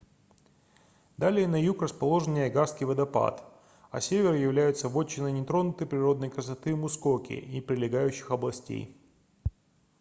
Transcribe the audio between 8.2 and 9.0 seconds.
областей